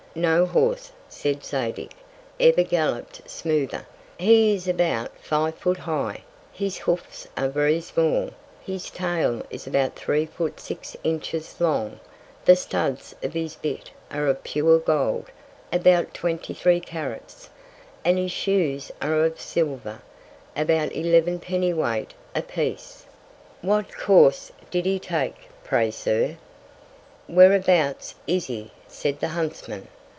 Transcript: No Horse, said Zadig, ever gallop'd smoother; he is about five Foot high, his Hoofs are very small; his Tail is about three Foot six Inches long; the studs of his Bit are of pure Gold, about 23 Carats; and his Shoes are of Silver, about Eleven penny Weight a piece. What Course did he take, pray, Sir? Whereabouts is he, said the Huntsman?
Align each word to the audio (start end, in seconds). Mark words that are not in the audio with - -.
No 0.13 0.45
Horse, 0.45 0.91
said 1.07 1.41
Zadig, 1.45 1.93
ever 2.37 2.63
gallop'd 2.63 3.21
smoother; 3.29 3.85
he 4.19 4.53
is 4.53 4.67
about 4.67 5.17
five 5.17 5.55
Foot 5.55 5.77
high, 5.77 6.23
his 6.51 6.79
Hoofs 6.79 7.29
are 7.37 7.47
very 7.47 7.79
small; 7.79 8.31
his 8.61 8.89
Tail 8.89 9.41
is 9.49 9.65
about 9.65 9.95
three 9.95 10.25
Foot 10.25 10.59
six 10.59 10.97
Inches 11.05 11.61
long; 11.61 11.97
the 12.43 12.57
studs 12.57 13.15
of 13.23 13.31
his 13.33 13.55
Bit 13.55 13.91
are 14.11 14.27
of 14.27 14.43
pure 14.43 14.79
Gold, 14.79 15.27
about 15.71 16.13
23 16.13 16.81
Carats; 16.81 17.49
and 18.03 18.17
his 18.17 18.33
Shoes 18.33 18.91
are 19.01 19.23
of 19.23 19.39
Silver, 19.39 20.01
about 20.57 20.93
Eleven 20.93 21.39
penny 21.39 21.71
Weight 21.73 22.13
a 22.35 22.41
piece. 22.41 23.05
What 23.61 23.95
Course 23.95 24.51
did 24.71 24.85
he 24.85 24.99
take, 24.99 25.47
pray, 25.63 25.89
Sir? 25.89 26.35
Whereabouts 27.29 28.15
is 28.27 28.47
he, 28.47 28.71
said 28.89 29.21
the 29.21 29.29
Huntsman? 29.29 29.87